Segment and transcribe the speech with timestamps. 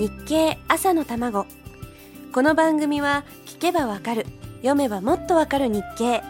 [0.00, 1.44] 日経朝の卵。
[2.32, 4.24] この番組は聞けばわかる
[4.62, 6.22] 読めばもっとわかる日経。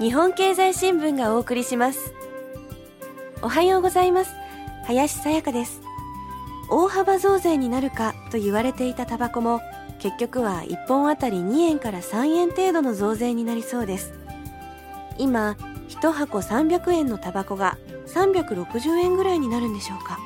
[0.00, 2.12] 日本経済新聞がお送りします。
[3.42, 4.32] おはようございます。
[4.86, 5.82] 林さやかです。
[6.68, 9.60] 大幅増税になるかと言われていたタバコも
[10.00, 14.14] 結局は1本あたり2円から3円程度の増税になりそうです。
[15.16, 15.56] 今
[15.90, 17.78] 1箱300円のタバコが
[18.08, 20.18] 360円ぐらいになるんでしょうか。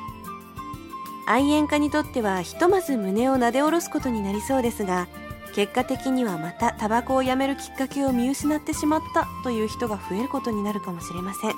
[1.25, 5.07] 愛煙家にとってはひとまず胸をなで下ろすことになりそうですが
[5.53, 11.53] 結果的にはまたタバコをやめるきっかけを見失ってしまったという人が増えることになるかもしれません。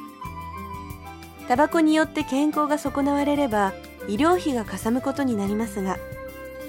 [1.48, 3.74] タバコによって健康が損なわれれば
[4.08, 5.98] 医療費がかさむことになりますが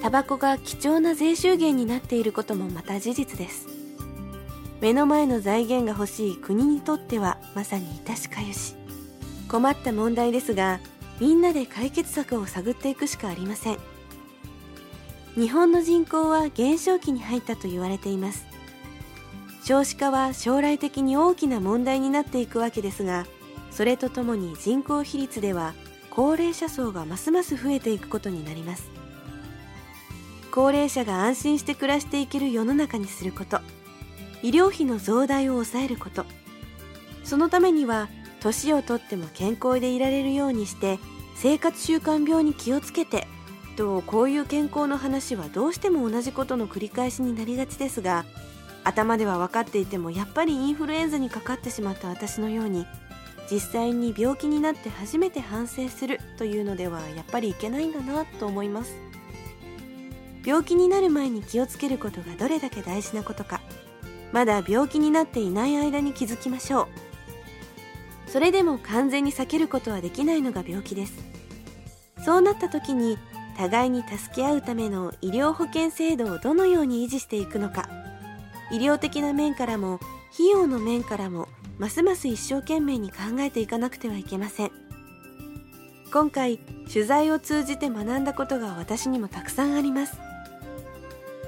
[0.03, 3.69] タバコが貴重な税収源になっていることもまた事実です。
[4.81, 8.75] 目の前の財源が欲しい国にとってはまさに致しかゆし。
[9.49, 10.81] 困った問題ですが
[11.21, 13.79] みんなで解決策を探っていくしかありません。
[15.35, 18.47] 日本の人口は減少期に入ったと言われています。
[19.65, 23.27] 少子化は将来的に大きな問題になっていくわけですが
[23.71, 25.73] それとともに人口比率では
[26.11, 28.91] 高齢者層がますます増えていくことになります。
[30.53, 33.59] 高齢者が安心して暮らしていける世の中にすること。
[34.41, 36.25] 医療費の増大を抑えること。
[37.25, 38.09] そのためには
[38.45, 40.99] 年をとっても健康でいられるようにして
[41.35, 43.27] 生活習慣病に気をつけて
[43.77, 48.25] とこういう健康の話はどうしても同じことの繰り返しになりがちですが
[48.85, 52.87] 頭では分かっていてもやっぱりインフルエンザにかかってしまった私のように
[53.51, 58.97] 実際に病気になって初めて反省するというのではやっぱりいけないんだなと思います。
[60.47, 63.63] 病気になる前に気をつけることがどれだけ大事なことか
[64.31, 67.14] まだ病気になっていない間に気づきましょう。
[68.35, 71.13] それでも完全に避けることはできないのが病気です。
[72.25, 73.17] そうなった時に
[73.57, 77.89] 互いに助け合うための医療保険制度をどのように維持していくのか。
[78.73, 80.01] 医療的な面からも
[80.33, 81.47] 費用の面からも
[81.79, 84.73] ますます一生懸命に考えていかなくてはいけません。
[86.13, 86.59] 今回
[86.93, 90.19] 取材を通じて学んだことが私にもたくさんあります。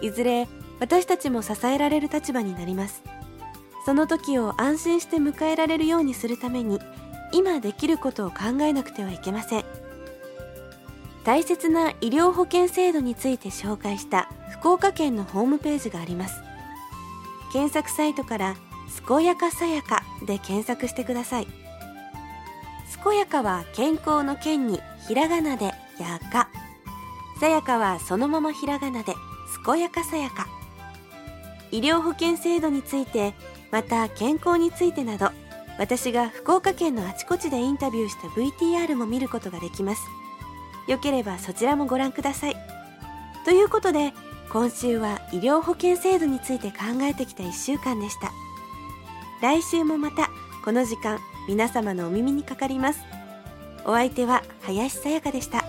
[0.02, 0.46] いずれ
[0.78, 3.02] 私たちも支えられる立場になります。
[3.86, 6.80] その時を安心して迎えられるようにするために
[7.32, 9.64] 今できることを考えなくてはいけません。
[11.22, 16.42] 大切な医療保険制度について紹介した福岡県のホームページがあります。
[17.52, 18.56] 検索サイトから
[19.06, 21.46] 「健やかさやか」で検索してください。
[23.04, 25.66] 健やかは健康の健にひらがなで
[26.00, 26.48] やか。
[27.38, 29.14] さやかはそのままひらがなで
[29.64, 30.48] 健やかさやか。
[31.70, 33.32] 医療保険制度について
[33.70, 35.30] また健康についてなど
[35.78, 40.02] 私が福岡県のあちこちでインタビューした VTR も見ることができます。
[40.88, 42.56] よければそちらもご覧ください。
[43.44, 44.12] ということで
[44.50, 48.32] 今週は医療保険制度について考えてきた1週間でした。
[49.42, 50.30] 来週もまた
[50.64, 53.00] この時間皆様のお耳にかかります。
[53.84, 55.64] お相手は林さやかでした。